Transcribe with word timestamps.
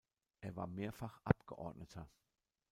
Er 0.39 0.55
war 0.55 0.65
mehrfach 0.65 1.21
Abgeordneter. 1.25 2.09